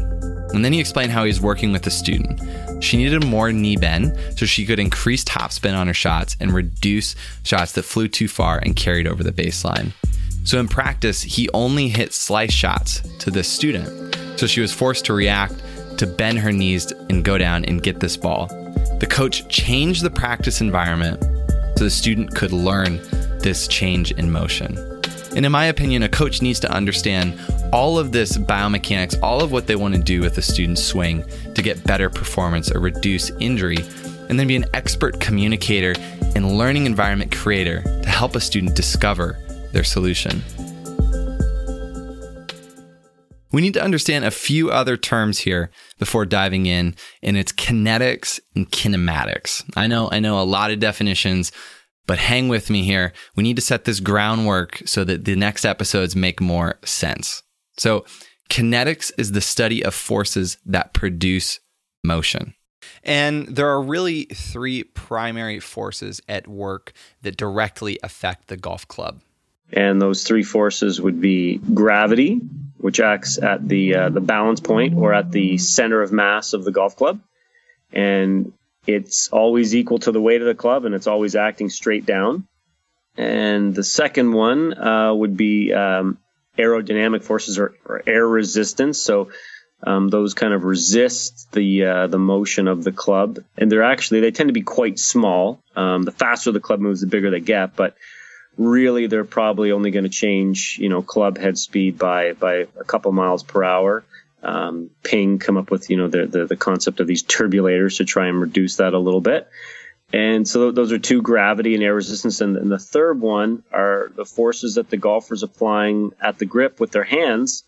And 0.52 0.64
then 0.64 0.72
he 0.72 0.80
explained 0.80 1.12
how 1.12 1.24
he 1.24 1.28
was 1.28 1.40
working 1.40 1.72
with 1.72 1.86
a 1.86 1.90
student. 1.90 2.40
She 2.82 2.96
needed 2.96 3.24
more 3.24 3.52
knee 3.52 3.76
bend 3.76 4.18
so 4.36 4.46
she 4.46 4.64
could 4.66 4.80
increase 4.80 5.22
topspin 5.22 5.76
on 5.76 5.86
her 5.86 5.94
shots 5.94 6.36
and 6.40 6.52
reduce 6.52 7.14
shots 7.44 7.72
that 7.72 7.84
flew 7.84 8.08
too 8.08 8.28
far 8.28 8.58
and 8.58 8.74
carried 8.74 9.06
over 9.06 9.22
the 9.22 9.32
baseline. 9.32 9.92
So 10.44 10.58
in 10.58 10.66
practice, 10.66 11.22
he 11.22 11.48
only 11.50 11.88
hit 11.88 12.14
slice 12.14 12.52
shots 12.52 13.00
to 13.18 13.30
this 13.30 13.48
student. 13.48 14.16
So 14.40 14.46
she 14.46 14.60
was 14.60 14.72
forced 14.72 15.04
to 15.04 15.12
react 15.12 15.62
to 15.98 16.06
bend 16.06 16.38
her 16.38 16.52
knees 16.52 16.90
and 17.10 17.24
go 17.24 17.38
down 17.38 17.64
and 17.66 17.82
get 17.82 18.00
this 18.00 18.16
ball. 18.16 18.46
The 19.00 19.08
coach 19.08 19.46
changed 19.48 20.02
the 20.02 20.10
practice 20.10 20.60
environment 20.60 21.22
so 21.76 21.84
the 21.84 21.90
student 21.90 22.34
could 22.34 22.52
learn 22.52 22.98
this 23.40 23.68
change 23.68 24.12
in 24.12 24.30
motion. 24.30 24.76
And 25.36 25.44
in 25.44 25.52
my 25.52 25.66
opinion, 25.66 26.02
a 26.02 26.08
coach 26.08 26.42
needs 26.42 26.58
to 26.60 26.72
understand 26.72 27.38
all 27.72 27.98
of 27.98 28.12
this 28.12 28.36
biomechanics, 28.38 29.20
all 29.22 29.42
of 29.42 29.52
what 29.52 29.66
they 29.66 29.76
want 29.76 29.94
to 29.94 30.00
do 30.00 30.20
with 30.20 30.34
the 30.34 30.42
student's 30.42 30.82
swing 30.82 31.24
to 31.54 31.62
get 31.62 31.84
better 31.84 32.08
performance 32.08 32.70
or 32.70 32.80
reduce 32.80 33.30
injury, 33.38 33.78
and 34.28 34.38
then 34.38 34.46
be 34.46 34.56
an 34.56 34.66
expert 34.74 35.20
communicator 35.20 35.94
and 36.34 36.58
learning 36.58 36.86
environment 36.86 37.34
creator 37.34 37.82
to 37.82 38.08
help 38.08 38.34
a 38.34 38.40
student 38.40 38.74
discover 38.74 39.38
their 39.72 39.84
solution. 39.84 40.42
We 43.50 43.62
need 43.62 43.74
to 43.74 43.82
understand 43.82 44.24
a 44.24 44.30
few 44.30 44.70
other 44.70 44.96
terms 44.96 45.38
here 45.38 45.70
before 45.98 46.26
diving 46.26 46.66
in, 46.66 46.94
and 47.22 47.36
it's 47.36 47.52
kinetics 47.52 48.40
and 48.54 48.70
kinematics. 48.70 49.64
I 49.74 49.86
know, 49.86 50.10
I 50.12 50.20
know 50.20 50.40
a 50.40 50.44
lot 50.44 50.70
of 50.70 50.80
definitions, 50.80 51.50
but 52.08 52.18
hang 52.18 52.48
with 52.48 52.70
me 52.70 52.82
here. 52.82 53.12
We 53.36 53.44
need 53.44 53.56
to 53.56 53.62
set 53.62 53.84
this 53.84 54.00
groundwork 54.00 54.82
so 54.86 55.04
that 55.04 55.26
the 55.26 55.36
next 55.36 55.64
episodes 55.64 56.16
make 56.16 56.40
more 56.40 56.78
sense. 56.84 57.44
So, 57.76 58.04
kinetics 58.50 59.12
is 59.18 59.32
the 59.32 59.42
study 59.42 59.84
of 59.84 59.94
forces 59.94 60.56
that 60.64 60.94
produce 60.94 61.60
motion. 62.02 62.54
And 63.04 63.46
there 63.46 63.68
are 63.68 63.82
really 63.82 64.24
three 64.24 64.84
primary 64.84 65.60
forces 65.60 66.20
at 66.28 66.48
work 66.48 66.94
that 67.22 67.36
directly 67.36 67.98
affect 68.02 68.48
the 68.48 68.56
golf 68.56 68.88
club. 68.88 69.20
And 69.70 70.00
those 70.00 70.24
three 70.24 70.42
forces 70.42 70.98
would 71.00 71.20
be 71.20 71.58
gravity, 71.58 72.40
which 72.78 73.00
acts 73.00 73.36
at 73.36 73.68
the 73.68 73.94
uh, 73.94 74.08
the 74.08 74.22
balance 74.22 74.60
point 74.60 74.94
or 74.94 75.12
at 75.12 75.30
the 75.30 75.58
center 75.58 76.00
of 76.00 76.10
mass 76.10 76.54
of 76.54 76.64
the 76.64 76.72
golf 76.72 76.96
club, 76.96 77.20
and 77.92 78.54
it's 78.88 79.28
always 79.28 79.74
equal 79.74 79.98
to 80.00 80.12
the 80.12 80.20
weight 80.20 80.40
of 80.40 80.46
the 80.46 80.54
club, 80.54 80.86
and 80.86 80.94
it's 80.94 81.06
always 81.06 81.36
acting 81.36 81.68
straight 81.68 82.06
down. 82.06 82.48
And 83.16 83.74
the 83.74 83.84
second 83.84 84.32
one 84.32 84.72
uh, 84.78 85.12
would 85.12 85.36
be 85.36 85.74
um, 85.74 86.18
aerodynamic 86.56 87.22
forces 87.22 87.58
or, 87.58 87.74
or 87.84 88.02
air 88.06 88.26
resistance. 88.26 88.98
So 88.98 89.30
um, 89.82 90.08
those 90.08 90.32
kind 90.32 90.54
of 90.54 90.64
resist 90.64 91.52
the 91.52 91.84
uh, 91.84 92.06
the 92.06 92.18
motion 92.18 92.66
of 92.66 92.82
the 92.82 92.92
club, 92.92 93.40
and 93.58 93.70
they're 93.70 93.82
actually 93.82 94.20
they 94.20 94.30
tend 94.30 94.48
to 94.48 94.54
be 94.54 94.62
quite 94.62 94.98
small. 94.98 95.62
Um, 95.76 96.04
the 96.04 96.10
faster 96.10 96.50
the 96.50 96.58
club 96.58 96.80
moves, 96.80 97.02
the 97.02 97.06
bigger 97.06 97.30
they 97.30 97.40
get, 97.40 97.76
but 97.76 97.94
really 98.56 99.06
they're 99.06 99.24
probably 99.24 99.70
only 99.70 99.90
going 99.92 100.04
to 100.04 100.10
change 100.10 100.78
you 100.80 100.88
know 100.88 101.02
club 101.02 101.38
head 101.38 101.58
speed 101.58 101.98
by 101.98 102.32
by 102.32 102.66
a 102.80 102.84
couple 102.84 103.12
miles 103.12 103.42
per 103.42 103.62
hour. 103.62 104.02
Um, 104.42 104.90
Ping 105.02 105.38
come 105.38 105.56
up 105.56 105.70
with 105.70 105.90
you 105.90 105.96
know 105.96 106.08
the, 106.08 106.26
the 106.26 106.46
the 106.46 106.56
concept 106.56 107.00
of 107.00 107.06
these 107.06 107.22
turbulators 107.22 107.96
to 107.96 108.04
try 108.04 108.28
and 108.28 108.40
reduce 108.40 108.76
that 108.76 108.94
a 108.94 108.98
little 108.98 109.20
bit. 109.20 109.48
And 110.12 110.48
so 110.48 110.70
those 110.70 110.92
are 110.92 110.98
two 110.98 111.20
gravity 111.20 111.74
and 111.74 111.82
air 111.82 111.94
resistance. 111.94 112.40
And, 112.40 112.56
and 112.56 112.70
the 112.70 112.78
third 112.78 113.20
one 113.20 113.62
are 113.72 114.10
the 114.14 114.24
forces 114.24 114.76
that 114.76 114.88
the 114.88 114.96
golfer's 114.96 115.42
applying 115.42 116.12
at 116.20 116.38
the 116.38 116.46
grip 116.46 116.80
with 116.80 116.92
their 116.92 117.04
hands. 117.04 117.64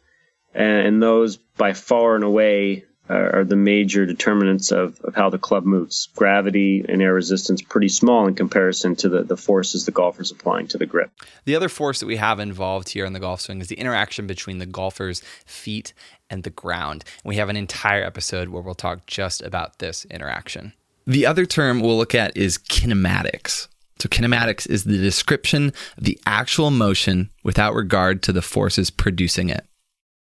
And, 0.55 0.87
and 0.87 1.03
those 1.03 1.37
by 1.37 1.75
far 1.75 2.15
and 2.15 2.25
away 2.25 2.87
are, 3.11 3.41
are 3.41 3.45
the 3.45 3.57
major 3.57 4.07
determinants 4.07 4.71
of, 4.71 5.01
of 5.01 5.15
how 5.15 5.31
the 5.31 5.39
club 5.39 5.65
moves. 5.65 6.09
Gravity 6.15 6.85
and 6.89 7.03
air 7.03 7.13
resistance 7.13 7.61
pretty 7.61 7.89
small 7.89 8.27
in 8.27 8.35
comparison 8.35 8.97
to 8.97 9.09
the, 9.09 9.23
the 9.25 9.37
forces 9.37 9.85
the 9.85 9.91
golfer's 9.91 10.31
applying 10.31 10.69
to 10.69 10.79
the 10.79 10.87
grip. 10.87 11.11
The 11.45 11.57
other 11.57 11.69
force 11.69 12.01
that 12.01 12.07
we 12.07 12.17
have 12.17 12.39
involved 12.41 12.91
here 12.91 13.05
in 13.05 13.13
the 13.13 13.21
golf 13.21 13.41
swing 13.41 13.61
is 13.61 13.69
the 13.69 13.79
interaction 13.79 14.27
between 14.27 14.59
the 14.59 14.67
golfer's 14.67 15.21
feet 15.45 15.93
and 16.31 16.45
the 16.45 16.51
ground. 16.51 17.05
And 17.25 17.29
we 17.29 17.37
have 17.37 17.49
an 17.49 17.57
entire 17.57 18.05
episode 18.05 18.49
where 18.49 18.63
we'll 18.63 18.75
talk 18.75 19.07
just 19.07 19.43
about 19.43 19.79
this 19.81 20.05
interaction. 20.07 20.73
The 21.07 21.27
other 21.27 21.47
term 21.47 21.81
we'll 21.81 21.97
look 21.97 22.15
at 22.15 22.37
is 22.37 22.57
kinematics. 22.57 23.67
So, 23.99 24.09
kinematics 24.09 24.67
is 24.67 24.85
the 24.85 24.97
description 24.97 25.75
of 25.99 26.05
the 26.05 26.19
actual 26.25 26.71
motion 26.71 27.31
without 27.43 27.75
regard 27.75 28.23
to 28.23 28.33
the 28.33 28.41
forces 28.41 28.91
producing 28.91 29.51
it. 29.51 29.67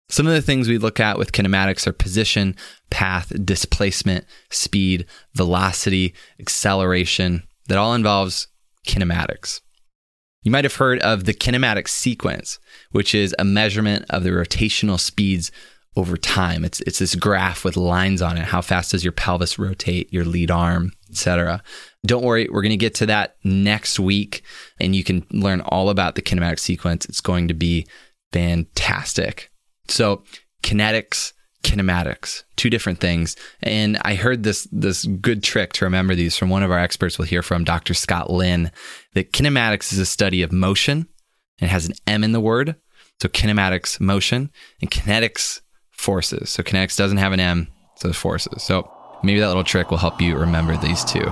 Some 0.10 0.28
of 0.28 0.34
the 0.34 0.42
things 0.42 0.68
we 0.68 0.78
look 0.78 1.00
at 1.00 1.18
with 1.18 1.32
kinematics 1.32 1.88
are 1.88 1.94
position, 1.94 2.56
path, 2.90 3.32
displacement, 3.46 4.26
speed, 4.50 5.06
velocity, 5.34 6.14
acceleration. 6.40 7.44
That 7.68 7.78
all 7.78 7.94
involves 7.94 8.48
kinematics. 8.86 9.62
You 10.44 10.52
might 10.52 10.66
have 10.66 10.76
heard 10.76 11.00
of 11.00 11.24
the 11.24 11.34
kinematic 11.34 11.88
sequence, 11.88 12.60
which 12.92 13.16
is 13.16 13.34
a 13.40 13.46
measurement 13.46 14.06
of 14.10 14.24
the 14.24 14.32
rotational 14.32 15.00
speeds 15.00 15.52
over 15.96 16.18
time. 16.18 16.66
It's 16.66 16.82
it's 16.82 17.00
this 17.00 17.16
graph 17.16 17.64
with 17.64 17.78
lines 17.78 18.22
on 18.22 18.38
it. 18.38 18.46
How 18.46 18.62
fast 18.62 18.92
does 18.92 19.04
your 19.04 19.14
pelvis 19.14 19.58
rotate, 19.58 20.12
your 20.12 20.26
lead 20.26 20.52
arm, 20.52 20.92
etc. 21.10 21.64
Don't 22.06 22.24
worry, 22.24 22.50
we're 22.52 22.62
going 22.62 22.72
to 22.72 22.78
get 22.78 22.96
to 22.96 23.06
that 23.06 23.38
next 23.44 24.00
week 24.00 24.44
and 24.80 24.96
you 24.96 25.04
can 25.04 25.26
learn 25.32 25.62
all 25.62 25.90
about 25.90 26.16
the 26.16 26.22
kinematic 26.22 26.60
sequence. 26.60 27.06
It's 27.06 27.22
going 27.22 27.48
to 27.48 27.54
be 27.54 27.88
fantastic. 28.34 29.52
So, 29.88 30.24
kinetics, 30.62 31.34
kinematics, 31.64 32.44
two 32.56 32.70
different 32.70 33.00
things. 33.00 33.36
And 33.62 33.98
I 34.02 34.16
heard 34.16 34.44
this 34.44 34.68
this 34.72 35.06
good 35.06 35.44
trick 35.44 35.74
to 35.74 35.86
remember 35.86 36.14
these 36.16 36.38
from 36.38 36.50
one 36.50 36.64
of 36.64 36.72
our 36.72 36.80
experts 36.80 37.18
we'll 37.18 37.28
hear 37.28 37.42
from 37.42 37.64
Dr. 37.64 37.94
Scott 37.94 38.30
Lynn 38.30 38.72
that 39.14 39.32
kinematics 39.32 39.92
is 39.94 40.00
a 40.00 40.06
study 40.06 40.42
of 40.42 40.52
motion 40.52 41.08
and 41.60 41.70
has 41.70 41.88
an 41.88 41.96
M 42.06 42.24
in 42.24 42.34
the 42.34 42.42
word. 42.42 42.76
So 43.22 43.30
kinematics 43.30 44.00
motion 44.00 44.52
and 44.82 44.92
kinetics 44.92 45.62
forces. 45.92 46.50
So 46.50 46.64
kinetics 46.64 46.98
doesn't 46.98 47.18
have 47.18 47.32
an 47.32 47.40
M, 47.40 47.68
so 47.96 48.12
forces. 48.12 48.62
So 48.64 48.92
maybe 49.24 49.40
that 49.40 49.48
little 49.48 49.64
trick 49.64 49.90
will 49.90 49.98
help 49.98 50.22
you 50.22 50.36
remember 50.36 50.76
these 50.78 51.06
two. 51.06 51.24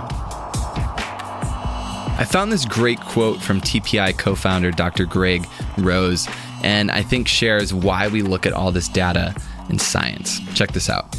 I 2.18 2.26
found 2.30 2.52
this 2.52 2.66
great 2.66 3.00
quote 3.00 3.42
from 3.42 3.62
TPI 3.62 4.18
co 4.18 4.36
founder 4.36 4.72
Dr. 4.72 5.06
Greg 5.06 5.46
Rose, 5.78 6.28
and 6.64 6.92
I 6.92 7.02
think 7.04 7.28
shares 7.28 7.74
why 7.74 8.08
we 8.08 8.22
look 8.22 8.46
at 8.46 8.54
all 8.54 8.72
this 8.72 8.88
data 8.88 9.36
in 9.70 9.80
science. 9.80 10.40
Check 10.54 10.72
this 10.72 10.90
out. 10.90 11.16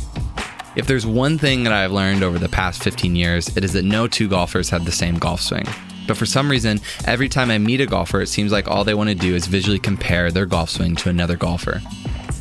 If 0.75 0.87
there's 0.87 1.05
one 1.05 1.37
thing 1.37 1.65
that 1.65 1.73
I've 1.73 1.93
learned 1.93 2.23
over 2.23 2.39
the 2.39 2.49
past 2.49 2.83
15 2.83 3.15
years, 3.15 3.55
it 3.57 3.65
is 3.65 3.75
that 3.75 3.85
no 3.85 4.07
two 4.09 4.29
golfers 4.29 4.71
have 4.71 4.85
the 4.85 4.93
same 4.93 5.19
golf 5.19 5.41
swing. 5.41 5.67
But 6.07 6.17
for 6.17 6.27
some 6.27 6.51
reason, 6.51 6.81
every 7.05 7.29
time 7.29 7.51
I 7.51 7.59
meet 7.59 7.81
a 7.81 7.87
golfer, 7.87 8.21
it 8.21 8.29
seems 8.29 8.53
like 8.53 8.69
all 8.69 8.85
they 8.85 8.95
want 8.95 9.11
to 9.11 9.15
do 9.15 9.35
is 9.35 9.47
visually 9.47 9.79
compare 9.79 10.31
their 10.31 10.47
golf 10.47 10.71
swing 10.71 10.97
to 10.97 11.11
another 11.11 11.37
golfer. 11.37 11.81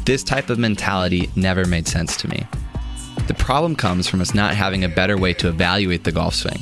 This 0.06 0.24
type 0.24 0.50
of 0.50 0.58
mentality 0.58 1.30
never 1.36 1.66
made 1.66 1.88
sense 1.88 2.18
to 2.18 2.28
me. 2.28 2.46
The 3.28 3.34
problem 3.36 3.76
comes 3.76 4.08
from 4.08 4.22
us 4.22 4.34
not 4.34 4.56
having 4.56 4.84
a 4.84 4.90
better 4.90 5.18
way 5.18 5.34
to 5.36 5.48
evaluate 5.48 6.04
the 6.04 6.12
golf 6.12 6.34
swing. 6.34 6.60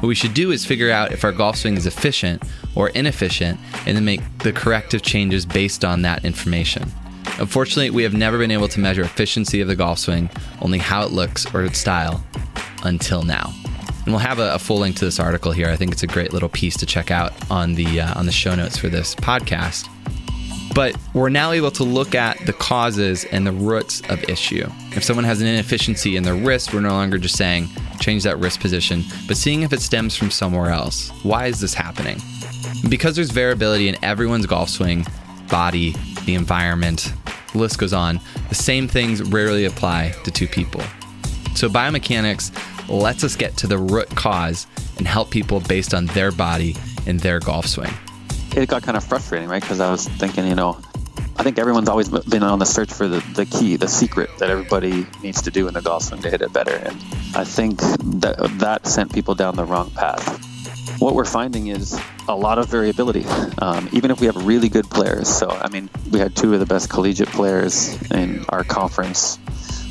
What 0.00 0.08
we 0.08 0.14
should 0.14 0.34
do 0.34 0.50
is 0.50 0.66
figure 0.66 0.90
out 0.90 1.12
if 1.12 1.24
our 1.24 1.32
golf 1.32 1.56
swing 1.56 1.76
is 1.76 1.86
efficient 1.86 2.42
or 2.74 2.88
inefficient 2.90 3.58
and 3.86 3.96
then 3.96 4.04
make 4.04 4.20
the 4.38 4.52
corrective 4.52 5.02
changes 5.02 5.46
based 5.46 5.84
on 5.84 6.02
that 6.02 6.24
information. 6.24 6.90
Unfortunately, 7.38 7.90
we 7.90 8.02
have 8.04 8.14
never 8.14 8.38
been 8.38 8.50
able 8.50 8.68
to 8.68 8.80
measure 8.80 9.02
efficiency 9.02 9.60
of 9.60 9.68
the 9.68 9.74
golf 9.74 9.98
swing, 9.98 10.30
only 10.60 10.78
how 10.78 11.04
it 11.04 11.10
looks 11.10 11.52
or 11.52 11.64
its 11.64 11.78
style, 11.78 12.24
until 12.84 13.22
now. 13.22 13.52
And 14.04 14.12
we'll 14.12 14.18
have 14.18 14.38
a, 14.38 14.54
a, 14.54 14.58
full 14.58 14.78
link 14.78 14.96
to 14.96 15.04
this 15.04 15.18
article 15.18 15.50
here. 15.50 15.68
I 15.68 15.76
think 15.76 15.90
it's 15.90 16.02
a 16.02 16.06
great 16.06 16.32
little 16.32 16.50
piece 16.50 16.76
to 16.76 16.86
check 16.86 17.10
out 17.10 17.32
on 17.50 17.74
the 17.74 18.02
uh, 18.02 18.18
on 18.18 18.26
the 18.26 18.32
show 18.32 18.54
notes 18.54 18.76
for 18.76 18.88
this 18.88 19.14
podcast. 19.14 19.88
But 20.74 20.96
we're 21.14 21.30
now 21.30 21.52
able 21.52 21.70
to 21.72 21.84
look 21.84 22.14
at 22.14 22.38
the 22.46 22.52
causes 22.52 23.24
and 23.26 23.46
the 23.46 23.52
roots 23.52 24.02
of 24.10 24.22
issue. 24.28 24.68
If 24.90 25.04
someone 25.04 25.24
has 25.24 25.40
an 25.40 25.46
inefficiency 25.46 26.16
in 26.16 26.22
their 26.22 26.34
wrist, 26.34 26.74
we're 26.74 26.80
no 26.80 26.90
longer 26.90 27.16
just 27.16 27.36
saying 27.36 27.68
change 28.00 28.24
that 28.24 28.38
wrist 28.38 28.60
position, 28.60 29.04
but 29.26 29.36
seeing 29.36 29.62
if 29.62 29.72
it 29.72 29.80
stems 29.80 30.16
from 30.16 30.30
somewhere 30.30 30.70
else. 30.70 31.10
Why 31.22 31.46
is 31.46 31.60
this 31.60 31.74
happening? 31.74 32.20
Because 32.88 33.16
there's 33.16 33.30
variability 33.30 33.88
in 33.88 34.02
everyone's 34.04 34.46
golf 34.46 34.68
swing, 34.68 35.06
body, 35.50 35.94
the 36.24 36.34
environment, 36.34 37.12
the 37.52 37.58
list 37.58 37.78
goes 37.78 37.92
on, 37.92 38.20
the 38.48 38.54
same 38.54 38.88
things 38.88 39.22
rarely 39.22 39.64
apply 39.64 40.14
to 40.24 40.30
two 40.30 40.46
people. 40.46 40.82
So 41.54 41.68
biomechanics 41.68 42.52
lets 42.88 43.24
us 43.24 43.36
get 43.36 43.56
to 43.58 43.66
the 43.66 43.78
root 43.78 44.08
cause 44.10 44.66
and 44.98 45.06
help 45.06 45.30
people 45.30 45.60
based 45.60 45.94
on 45.94 46.06
their 46.06 46.32
body 46.32 46.76
and 47.06 47.20
their 47.20 47.40
golf 47.40 47.66
swing 47.66 47.92
it 48.56 48.68
got 48.68 48.82
kind 48.82 48.96
of 48.96 49.04
frustrating, 49.04 49.48
right? 49.48 49.62
Because 49.62 49.80
I 49.80 49.90
was 49.90 50.06
thinking, 50.08 50.46
you 50.46 50.54
know, 50.54 50.80
I 51.36 51.42
think 51.42 51.58
everyone's 51.58 51.88
always 51.88 52.08
been 52.08 52.42
on 52.42 52.58
the 52.58 52.66
search 52.66 52.92
for 52.92 53.08
the, 53.08 53.18
the 53.34 53.46
key, 53.46 53.76
the 53.76 53.88
secret 53.88 54.30
that 54.38 54.50
everybody 54.50 55.06
needs 55.22 55.42
to 55.42 55.50
do 55.50 55.66
in 55.66 55.74
the 55.74 55.82
golf 55.82 56.04
swing 56.04 56.22
to 56.22 56.30
hit 56.30 56.42
it 56.42 56.52
better. 56.52 56.76
And 56.76 56.96
I 57.34 57.44
think 57.44 57.80
that 58.20 58.36
that 58.60 58.86
sent 58.86 59.12
people 59.12 59.34
down 59.34 59.56
the 59.56 59.64
wrong 59.64 59.90
path. 59.90 60.53
What 60.98 61.14
we're 61.14 61.24
finding 61.24 61.66
is 61.68 61.98
a 62.28 62.36
lot 62.36 62.58
of 62.58 62.68
variability, 62.68 63.24
um, 63.58 63.88
even 63.92 64.10
if 64.10 64.20
we 64.20 64.26
have 64.26 64.46
really 64.46 64.68
good 64.68 64.88
players. 64.88 65.28
So, 65.28 65.50
I 65.50 65.68
mean, 65.68 65.90
we 66.10 66.18
had 66.18 66.36
two 66.36 66.54
of 66.54 66.60
the 66.60 66.66
best 66.66 66.88
collegiate 66.88 67.28
players 67.28 68.00
in 68.10 68.44
our 68.48 68.64
conference 68.64 69.38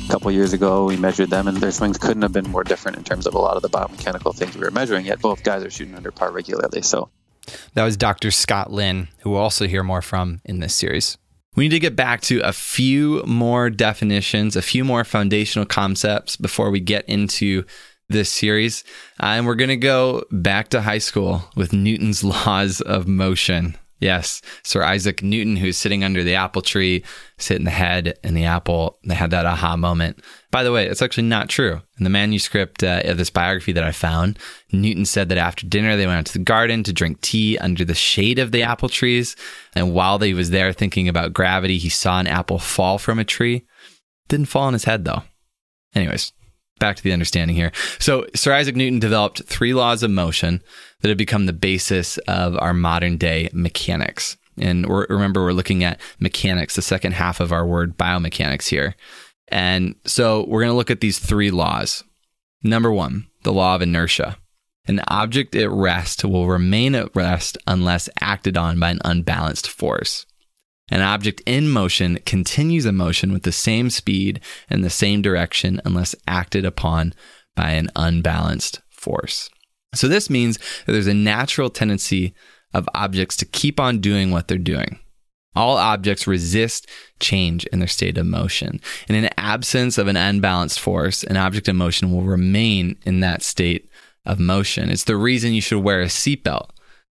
a 0.06 0.10
couple 0.10 0.30
years 0.30 0.52
ago. 0.52 0.86
We 0.86 0.96
measured 0.96 1.30
them, 1.30 1.46
and 1.46 1.58
their 1.58 1.70
swings 1.70 1.98
couldn't 1.98 2.22
have 2.22 2.32
been 2.32 2.48
more 2.50 2.64
different 2.64 2.96
in 2.96 3.04
terms 3.04 3.26
of 3.26 3.34
a 3.34 3.38
lot 3.38 3.56
of 3.56 3.62
the 3.62 3.68
biomechanical 3.68 4.34
things 4.34 4.56
we 4.56 4.62
were 4.62 4.70
measuring. 4.70 5.06
Yet 5.06 5.20
both 5.20 5.42
guys 5.42 5.62
are 5.62 5.70
shooting 5.70 5.94
under 5.94 6.10
par 6.10 6.32
regularly. 6.32 6.82
So, 6.82 7.10
that 7.74 7.84
was 7.84 7.96
Dr. 7.96 8.30
Scott 8.30 8.72
Lynn, 8.72 9.08
who 9.18 9.30
we'll 9.30 9.40
also 9.40 9.66
hear 9.66 9.82
more 9.82 10.02
from 10.02 10.40
in 10.44 10.60
this 10.60 10.74
series. 10.74 11.18
We 11.54 11.64
need 11.64 11.74
to 11.74 11.78
get 11.78 11.94
back 11.94 12.20
to 12.22 12.40
a 12.40 12.52
few 12.52 13.22
more 13.26 13.70
definitions, 13.70 14.56
a 14.56 14.62
few 14.62 14.84
more 14.84 15.04
foundational 15.04 15.66
concepts 15.66 16.36
before 16.36 16.70
we 16.70 16.80
get 16.80 17.04
into 17.08 17.64
this 18.08 18.30
series. 18.30 18.84
Uh, 19.20 19.26
and 19.26 19.46
we're 19.46 19.54
going 19.54 19.68
to 19.68 19.76
go 19.76 20.24
back 20.30 20.68
to 20.70 20.82
high 20.82 20.98
school 20.98 21.42
with 21.56 21.72
Newton's 21.72 22.24
laws 22.46 22.80
of 22.80 23.06
motion. 23.08 23.76
Yes, 24.00 24.42
Sir 24.64 24.82
Isaac 24.82 25.22
Newton, 25.22 25.56
who's 25.56 25.78
sitting 25.78 26.04
under 26.04 26.22
the 26.22 26.34
apple 26.34 26.60
tree, 26.60 27.04
sitting 27.38 27.64
the 27.64 27.70
head 27.70 28.18
in 28.22 28.34
the 28.34 28.44
apple. 28.44 28.98
They 29.04 29.14
had 29.14 29.30
that 29.30 29.46
aha 29.46 29.76
moment. 29.76 30.20
By 30.50 30.62
the 30.62 30.72
way, 30.72 30.86
it's 30.86 31.00
actually 31.00 31.28
not 31.28 31.48
true. 31.48 31.80
In 31.96 32.04
the 32.04 32.10
manuscript 32.10 32.84
uh, 32.84 33.00
of 33.04 33.16
this 33.16 33.30
biography 33.30 33.72
that 33.72 33.84
I 33.84 33.92
found, 33.92 34.38
Newton 34.72 35.06
said 35.06 35.30
that 35.30 35.38
after 35.38 35.66
dinner 35.66 35.96
they 35.96 36.06
went 36.06 36.18
out 36.18 36.26
to 36.26 36.32
the 36.34 36.44
garden 36.44 36.82
to 36.82 36.92
drink 36.92 37.22
tea 37.22 37.56
under 37.56 37.82
the 37.84 37.94
shade 37.94 38.38
of 38.38 38.52
the 38.52 38.62
apple 38.62 38.90
trees. 38.90 39.36
And 39.74 39.94
while 39.94 40.18
he 40.18 40.34
was 40.34 40.50
there 40.50 40.72
thinking 40.72 41.08
about 41.08 41.32
gravity, 41.32 41.78
he 41.78 41.88
saw 41.88 42.18
an 42.20 42.26
apple 42.26 42.58
fall 42.58 42.98
from 42.98 43.18
a 43.18 43.24
tree. 43.24 43.64
Didn't 44.28 44.48
fall 44.48 44.64
on 44.64 44.74
his 44.74 44.84
head 44.84 45.06
though. 45.06 45.22
Anyways, 45.94 46.32
back 46.78 46.96
to 46.96 47.02
the 47.02 47.12
understanding 47.12 47.56
here. 47.56 47.72
So, 47.98 48.26
Sir 48.34 48.52
Isaac 48.52 48.76
Newton 48.76 48.98
developed 48.98 49.44
three 49.44 49.74
laws 49.74 50.02
of 50.02 50.10
motion 50.10 50.62
that 51.00 51.08
have 51.08 51.18
become 51.18 51.46
the 51.46 51.52
basis 51.52 52.18
of 52.28 52.56
our 52.58 52.74
modern 52.74 53.16
day 53.16 53.48
mechanics. 53.52 54.36
And 54.58 54.86
we're, 54.86 55.06
remember, 55.08 55.42
we're 55.42 55.52
looking 55.52 55.84
at 55.84 56.00
mechanics, 56.20 56.76
the 56.76 56.82
second 56.82 57.12
half 57.12 57.40
of 57.40 57.52
our 57.52 57.66
word 57.66 57.96
biomechanics 57.98 58.68
here. 58.68 58.94
And 59.48 59.94
so 60.04 60.44
we're 60.48 60.60
going 60.60 60.72
to 60.72 60.76
look 60.76 60.90
at 60.90 61.00
these 61.00 61.18
three 61.18 61.50
laws. 61.50 62.04
Number 62.62 62.92
one, 62.92 63.26
the 63.42 63.52
law 63.52 63.74
of 63.74 63.82
inertia. 63.82 64.38
An 64.86 65.00
object 65.08 65.54
at 65.54 65.70
rest 65.70 66.24
will 66.24 66.46
remain 66.46 66.94
at 66.94 67.14
rest 67.16 67.56
unless 67.66 68.08
acted 68.20 68.56
on 68.56 68.78
by 68.78 68.90
an 68.90 69.00
unbalanced 69.04 69.68
force. 69.68 70.26
An 70.90 71.00
object 71.00 71.40
in 71.46 71.70
motion 71.70 72.18
continues 72.26 72.84
in 72.84 72.96
motion 72.96 73.32
with 73.32 73.42
the 73.44 73.52
same 73.52 73.88
speed 73.88 74.40
and 74.68 74.84
the 74.84 74.90
same 74.90 75.22
direction 75.22 75.80
unless 75.84 76.14
acted 76.26 76.64
upon 76.64 77.14
by 77.56 77.70
an 77.70 77.88
unbalanced 77.96 78.80
force. 78.90 79.48
So 79.94 80.08
this 80.08 80.28
means 80.28 80.58
that 80.84 80.92
there's 80.92 81.06
a 81.06 81.14
natural 81.14 81.70
tendency 81.70 82.34
of 82.74 82.88
objects 82.94 83.36
to 83.38 83.46
keep 83.46 83.78
on 83.80 84.00
doing 84.00 84.30
what 84.30 84.48
they're 84.48 84.58
doing. 84.58 84.98
All 85.56 85.76
objects 85.76 86.26
resist 86.26 86.88
change 87.20 87.64
in 87.66 87.78
their 87.78 87.88
state 87.88 88.18
of 88.18 88.26
motion. 88.26 88.80
And 89.08 89.16
in 89.16 89.30
absence 89.38 89.98
of 89.98 90.08
an 90.08 90.16
unbalanced 90.16 90.80
force, 90.80 91.22
an 91.22 91.36
object 91.36 91.68
in 91.68 91.76
motion 91.76 92.10
will 92.10 92.22
remain 92.22 92.98
in 93.06 93.20
that 93.20 93.42
state 93.42 93.88
of 94.26 94.40
motion. 94.40 94.90
It's 94.90 95.04
the 95.04 95.16
reason 95.16 95.52
you 95.52 95.60
should 95.60 95.82
wear 95.82 96.00
a 96.00 96.06
seatbelt 96.06 96.70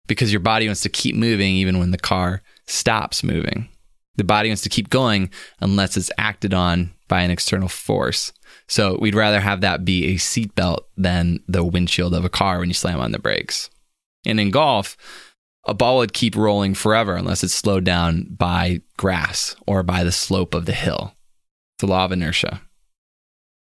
because 0.06 0.32
your 0.32 0.40
body 0.40 0.66
wants 0.66 0.82
to 0.82 0.90
keep 0.90 1.16
moving 1.16 1.54
even 1.54 1.78
when 1.78 1.92
the 1.92 1.98
car 1.98 2.42
stops 2.66 3.22
moving. 3.22 3.68
The 4.16 4.24
body 4.24 4.48
wants 4.48 4.62
to 4.62 4.68
keep 4.68 4.88
going 4.88 5.30
unless 5.60 5.96
it's 5.96 6.10
acted 6.18 6.54
on 6.54 6.94
by 7.08 7.22
an 7.22 7.30
external 7.30 7.68
force. 7.68 8.32
So 8.66 8.98
we'd 9.00 9.14
rather 9.14 9.40
have 9.40 9.60
that 9.60 9.84
be 9.84 10.06
a 10.06 10.14
seatbelt 10.14 10.80
than 10.96 11.40
the 11.46 11.64
windshield 11.64 12.14
of 12.14 12.24
a 12.24 12.30
car 12.30 12.58
when 12.58 12.68
you 12.68 12.74
slam 12.74 12.98
on 12.98 13.12
the 13.12 13.18
brakes. 13.18 13.70
And 14.24 14.40
in 14.40 14.50
golf, 14.50 14.96
a 15.64 15.74
ball 15.74 15.98
would 15.98 16.12
keep 16.12 16.36
rolling 16.36 16.74
forever 16.74 17.14
unless 17.14 17.44
it's 17.44 17.54
slowed 17.54 17.84
down 17.84 18.24
by 18.30 18.80
grass 18.96 19.54
or 19.66 19.82
by 19.82 20.04
the 20.04 20.12
slope 20.12 20.54
of 20.54 20.66
the 20.66 20.72
hill. 20.72 21.14
It's 21.74 21.82
the 21.82 21.86
law 21.88 22.04
of 22.04 22.12
inertia. 22.12 22.62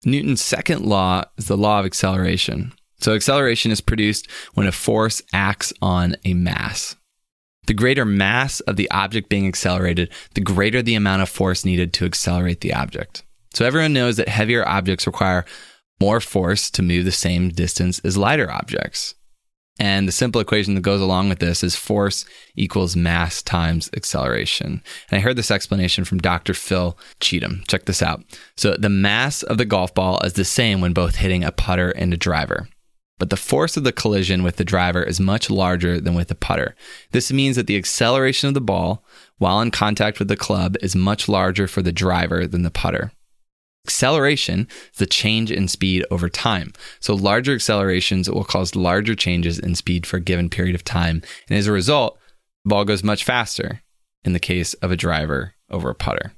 Newton's 0.04 0.40
second 0.40 0.84
law 0.84 1.24
is 1.36 1.46
the 1.46 1.56
law 1.56 1.80
of 1.80 1.86
acceleration. 1.86 2.72
So, 3.00 3.14
acceleration 3.14 3.70
is 3.70 3.80
produced 3.80 4.28
when 4.54 4.66
a 4.66 4.72
force 4.72 5.22
acts 5.32 5.72
on 5.80 6.16
a 6.24 6.34
mass. 6.34 6.96
The 7.68 7.74
greater 7.74 8.06
mass 8.06 8.60
of 8.60 8.76
the 8.76 8.90
object 8.90 9.28
being 9.28 9.46
accelerated, 9.46 10.10
the 10.32 10.40
greater 10.40 10.80
the 10.80 10.94
amount 10.94 11.20
of 11.20 11.28
force 11.28 11.66
needed 11.66 11.92
to 11.92 12.06
accelerate 12.06 12.62
the 12.62 12.72
object. 12.72 13.24
So, 13.52 13.66
everyone 13.66 13.92
knows 13.92 14.16
that 14.16 14.30
heavier 14.30 14.66
objects 14.66 15.06
require 15.06 15.44
more 16.00 16.18
force 16.20 16.70
to 16.70 16.82
move 16.82 17.04
the 17.04 17.12
same 17.12 17.50
distance 17.50 17.98
as 17.98 18.16
lighter 18.16 18.50
objects. 18.50 19.14
And 19.78 20.08
the 20.08 20.12
simple 20.12 20.40
equation 20.40 20.76
that 20.76 20.80
goes 20.80 21.02
along 21.02 21.28
with 21.28 21.40
this 21.40 21.62
is 21.62 21.76
force 21.76 22.24
equals 22.56 22.96
mass 22.96 23.42
times 23.42 23.90
acceleration. 23.94 24.82
And 25.10 25.18
I 25.18 25.20
heard 25.20 25.36
this 25.36 25.50
explanation 25.50 26.04
from 26.04 26.18
Dr. 26.18 26.54
Phil 26.54 26.98
Cheetham. 27.20 27.68
Check 27.68 27.84
this 27.84 28.00
out. 28.00 28.24
So 28.56 28.76
the 28.78 28.88
mass 28.88 29.42
of 29.42 29.58
the 29.58 29.66
golf 29.66 29.92
ball 29.92 30.20
is 30.24 30.32
the 30.32 30.46
same 30.46 30.80
when 30.80 30.94
both 30.94 31.16
hitting 31.16 31.44
a 31.44 31.52
putter 31.52 31.90
and 31.90 32.14
a 32.14 32.16
driver. 32.16 32.66
But 33.18 33.30
the 33.30 33.36
force 33.36 33.76
of 33.76 33.84
the 33.84 33.92
collision 33.92 34.42
with 34.42 34.56
the 34.56 34.64
driver 34.64 35.02
is 35.02 35.18
much 35.18 35.50
larger 35.50 36.00
than 36.00 36.14
with 36.14 36.28
the 36.28 36.34
putter. 36.34 36.74
This 37.10 37.32
means 37.32 37.56
that 37.56 37.66
the 37.66 37.76
acceleration 37.76 38.48
of 38.48 38.54
the 38.54 38.60
ball 38.60 39.04
while 39.38 39.60
in 39.60 39.70
contact 39.70 40.18
with 40.18 40.28
the 40.28 40.36
club 40.36 40.76
is 40.80 40.94
much 40.94 41.28
larger 41.28 41.66
for 41.66 41.82
the 41.82 41.92
driver 41.92 42.46
than 42.46 42.62
the 42.62 42.70
putter. 42.70 43.12
Acceleration 43.86 44.68
is 44.92 44.98
the 44.98 45.06
change 45.06 45.50
in 45.50 45.66
speed 45.66 46.04
over 46.10 46.28
time. 46.28 46.72
So 47.00 47.14
larger 47.14 47.54
accelerations 47.54 48.28
will 48.28 48.44
cause 48.44 48.76
larger 48.76 49.14
changes 49.14 49.58
in 49.58 49.74
speed 49.74 50.06
for 50.06 50.18
a 50.18 50.20
given 50.22 50.50
period 50.50 50.74
of 50.74 50.84
time. 50.84 51.22
And 51.48 51.58
as 51.58 51.66
a 51.66 51.72
result, 51.72 52.18
the 52.64 52.68
ball 52.68 52.84
goes 52.84 53.02
much 53.02 53.24
faster 53.24 53.82
in 54.24 54.32
the 54.32 54.40
case 54.40 54.74
of 54.74 54.90
a 54.90 54.96
driver 54.96 55.54
over 55.70 55.90
a 55.90 55.94
putter. 55.94 56.32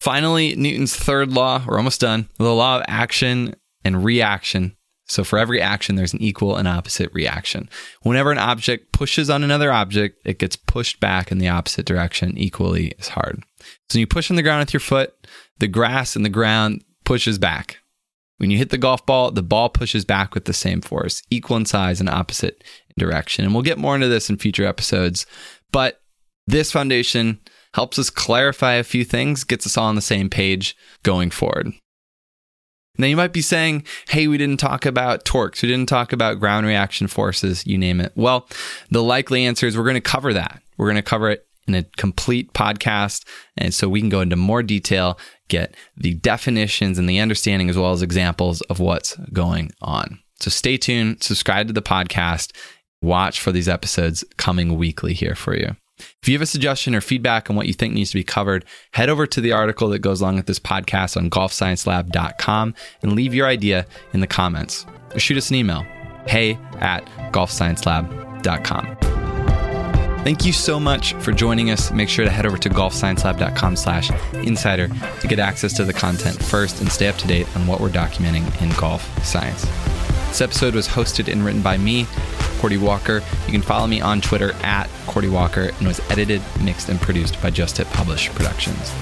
Finally, 0.00 0.56
Newton's 0.56 0.96
third 0.96 1.32
law, 1.32 1.62
we're 1.66 1.76
almost 1.76 2.00
done, 2.00 2.28
the 2.38 2.54
law 2.54 2.78
of 2.78 2.84
action 2.88 3.54
and 3.84 4.02
reaction. 4.02 4.74
So 5.10 5.24
for 5.24 5.40
every 5.40 5.60
action, 5.60 5.96
there's 5.96 6.12
an 6.14 6.22
equal 6.22 6.54
and 6.54 6.68
opposite 6.68 7.12
reaction. 7.12 7.68
Whenever 8.02 8.30
an 8.30 8.38
object 8.38 8.92
pushes 8.92 9.28
on 9.28 9.42
another 9.42 9.72
object, 9.72 10.20
it 10.24 10.38
gets 10.38 10.54
pushed 10.54 11.00
back 11.00 11.32
in 11.32 11.38
the 11.38 11.48
opposite 11.48 11.84
direction 11.84 12.38
equally 12.38 12.94
as 13.00 13.08
hard. 13.08 13.42
So 13.88 13.96
when 13.96 14.00
you 14.00 14.06
push 14.06 14.30
on 14.30 14.36
the 14.36 14.42
ground 14.42 14.60
with 14.60 14.72
your 14.72 14.80
foot, 14.80 15.12
the 15.58 15.66
grass 15.66 16.14
and 16.14 16.24
the 16.24 16.30
ground 16.30 16.84
pushes 17.04 17.38
back. 17.40 17.78
When 18.38 18.52
you 18.52 18.58
hit 18.58 18.70
the 18.70 18.78
golf 18.78 19.04
ball, 19.04 19.32
the 19.32 19.42
ball 19.42 19.68
pushes 19.68 20.04
back 20.04 20.32
with 20.32 20.44
the 20.44 20.52
same 20.52 20.80
force, 20.80 21.22
equal 21.28 21.56
in 21.56 21.66
size 21.66 21.98
and 21.98 22.08
opposite 22.08 22.62
direction. 22.96 23.44
And 23.44 23.52
we'll 23.52 23.64
get 23.64 23.78
more 23.78 23.96
into 23.96 24.06
this 24.06 24.30
in 24.30 24.36
future 24.36 24.64
episodes. 24.64 25.26
But 25.72 26.00
this 26.46 26.70
foundation 26.70 27.40
helps 27.74 27.98
us 27.98 28.10
clarify 28.10 28.74
a 28.74 28.84
few 28.84 29.04
things, 29.04 29.42
gets 29.42 29.66
us 29.66 29.76
all 29.76 29.88
on 29.88 29.96
the 29.96 30.00
same 30.00 30.30
page 30.30 30.76
going 31.02 31.30
forward. 31.30 31.72
Now 33.00 33.06
you 33.06 33.16
might 33.16 33.32
be 33.32 33.42
saying, 33.42 33.84
hey, 34.08 34.28
we 34.28 34.38
didn't 34.38 34.60
talk 34.60 34.84
about 34.86 35.24
torques, 35.24 35.62
we 35.62 35.68
didn't 35.68 35.88
talk 35.88 36.12
about 36.12 36.38
ground 36.38 36.66
reaction 36.66 37.06
forces, 37.06 37.66
you 37.66 37.78
name 37.78 38.00
it. 38.00 38.12
Well, 38.14 38.48
the 38.90 39.02
likely 39.02 39.46
answer 39.46 39.66
is 39.66 39.76
we're 39.76 39.84
going 39.84 39.94
to 39.94 40.00
cover 40.00 40.32
that. 40.34 40.62
We're 40.76 40.86
going 40.86 40.96
to 40.96 41.02
cover 41.02 41.30
it 41.30 41.46
in 41.66 41.74
a 41.74 41.84
complete 41.96 42.52
podcast. 42.52 43.24
And 43.56 43.72
so 43.72 43.88
we 43.88 44.00
can 44.00 44.08
go 44.08 44.20
into 44.20 44.36
more 44.36 44.62
detail, 44.62 45.18
get 45.48 45.74
the 45.96 46.14
definitions 46.14 46.98
and 46.98 47.08
the 47.08 47.20
understanding, 47.20 47.70
as 47.70 47.78
well 47.78 47.92
as 47.92 48.02
examples 48.02 48.60
of 48.62 48.80
what's 48.80 49.16
going 49.32 49.70
on. 49.80 50.18
So 50.40 50.50
stay 50.50 50.76
tuned, 50.76 51.22
subscribe 51.22 51.66
to 51.68 51.72
the 51.72 51.82
podcast, 51.82 52.56
watch 53.02 53.40
for 53.40 53.52
these 53.52 53.68
episodes 53.68 54.24
coming 54.36 54.76
weekly 54.76 55.14
here 55.14 55.34
for 55.34 55.56
you. 55.56 55.76
If 56.22 56.28
you 56.28 56.34
have 56.34 56.42
a 56.42 56.46
suggestion 56.46 56.94
or 56.94 57.00
feedback 57.00 57.50
on 57.50 57.56
what 57.56 57.66
you 57.66 57.74
think 57.74 57.94
needs 57.94 58.10
to 58.10 58.18
be 58.18 58.24
covered, 58.24 58.64
head 58.92 59.08
over 59.08 59.26
to 59.26 59.40
the 59.40 59.52
article 59.52 59.88
that 59.90 60.00
goes 60.00 60.20
along 60.20 60.36
with 60.36 60.46
this 60.46 60.58
podcast 60.58 61.16
on 61.16 61.30
golfsciencelab.com 61.30 62.74
and 63.02 63.12
leave 63.12 63.34
your 63.34 63.46
idea 63.46 63.86
in 64.12 64.20
the 64.20 64.26
comments. 64.26 64.86
Or 65.14 65.18
shoot 65.18 65.38
us 65.38 65.50
an 65.50 65.56
email, 65.56 65.82
hey 66.26 66.58
at 66.80 67.04
golfsciencelab.com. 67.32 68.96
Thank 70.22 70.44
you 70.44 70.52
so 70.52 70.78
much 70.78 71.14
for 71.14 71.32
joining 71.32 71.70
us. 71.70 71.90
Make 71.90 72.10
sure 72.10 72.26
to 72.26 72.30
head 72.30 72.44
over 72.44 72.58
to 72.58 72.68
golfsciencelab.com 72.68 73.74
slash 73.74 74.10
insider 74.34 74.88
to 74.88 75.26
get 75.26 75.38
access 75.38 75.72
to 75.74 75.84
the 75.84 75.94
content 75.94 76.42
first 76.42 76.80
and 76.80 76.92
stay 76.92 77.08
up 77.08 77.16
to 77.16 77.26
date 77.26 77.46
on 77.56 77.66
what 77.66 77.80
we're 77.80 77.88
documenting 77.88 78.44
in 78.60 78.68
golf 78.78 79.02
science. 79.24 79.64
This 80.28 80.42
episode 80.42 80.74
was 80.74 80.86
hosted 80.86 81.32
and 81.32 81.42
written 81.42 81.62
by 81.62 81.78
me, 81.78 82.06
Cordie 82.60 82.76
Walker. 82.76 83.22
You 83.46 83.52
can 83.52 83.62
follow 83.62 83.86
me 83.86 84.02
on 84.02 84.20
Twitter 84.20 84.52
at 84.62 84.88
Cordie 85.06 85.30
Walker 85.30 85.70
and 85.78 85.88
was 85.88 85.98
edited, 86.10 86.42
mixed, 86.62 86.90
and 86.90 87.00
produced 87.00 87.40
by 87.40 87.48
Just 87.48 87.78
Hit 87.78 87.86
Publish 87.88 88.28
Productions. 88.30 88.94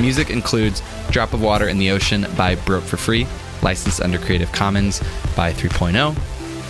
Music 0.00 0.30
includes 0.30 0.82
Drop 1.10 1.32
of 1.32 1.40
Water 1.40 1.68
in 1.68 1.78
the 1.78 1.92
Ocean 1.92 2.26
by 2.36 2.56
Broke 2.56 2.82
for 2.82 2.96
Free, 2.96 3.26
licensed 3.62 4.00
under 4.00 4.18
Creative 4.18 4.50
Commons 4.50 5.00
by 5.36 5.52
3.0. 5.52 6.12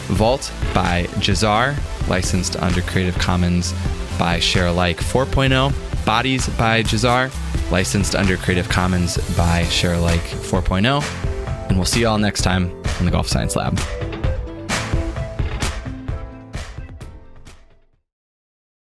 Vault 0.09 0.53
by 0.75 1.05
Jahzzar, 1.17 1.77
licensed 2.09 2.57
under 2.57 2.83
Creative 2.83 3.19
Commons 3.19 3.73
by 4.19 4.39
Share 4.39 4.67
Alike 4.67 4.99
4.0. 4.99 6.05
Bodies 6.05 6.49
by 6.51 6.83
Jahzzar, 6.83 7.31
licensed 7.71 8.15
under 8.15 8.37
Creative 8.37 8.69
Commons 8.69 9.17
by 9.35 9.65
Share 9.65 9.95
Alike 9.95 10.21
4.0. 10.21 11.69
And 11.69 11.77
we'll 11.77 11.87
see 11.87 12.01
you 12.01 12.09
all 12.09 12.19
next 12.19 12.43
time 12.43 12.71
in 12.99 13.07
the 13.07 13.11
Golf 13.11 13.29
Science 13.29 13.57
Lab. 13.57 13.79